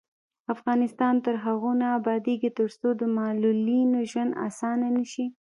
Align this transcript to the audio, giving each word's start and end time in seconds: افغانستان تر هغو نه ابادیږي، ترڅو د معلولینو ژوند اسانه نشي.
افغانستان 0.53 1.15
تر 1.25 1.35
هغو 1.45 1.71
نه 1.81 1.87
ابادیږي، 1.99 2.49
ترڅو 2.59 2.87
د 2.99 3.01
معلولینو 3.17 3.99
ژوند 4.11 4.31
اسانه 4.47 4.87
نشي. 4.97 5.25